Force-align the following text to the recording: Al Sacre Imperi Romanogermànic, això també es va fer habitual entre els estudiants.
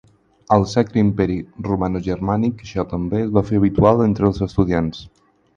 Al 0.55 0.63
Sacre 0.71 0.99
Imperi 1.07 1.35
Romanogermànic, 1.67 2.65
això 2.69 2.87
també 2.97 3.23
es 3.27 3.31
va 3.37 3.47
fer 3.51 3.61
habitual 3.63 4.03
entre 4.11 4.29
els 4.31 4.45
estudiants. 4.51 5.07